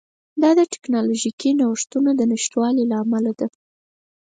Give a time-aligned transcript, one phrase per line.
[0.41, 3.47] دا د ټکنالوژیکي نوښتونو د نشتوالي له امله ده